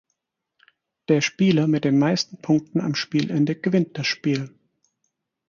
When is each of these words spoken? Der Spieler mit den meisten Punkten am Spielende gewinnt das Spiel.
Der 1.09 1.21
Spieler 1.21 1.67
mit 1.67 1.85
den 1.85 1.99
meisten 1.99 2.41
Punkten 2.41 2.81
am 2.81 2.95
Spielende 2.95 3.55
gewinnt 3.55 3.99
das 3.99 4.07
Spiel. 4.07 4.49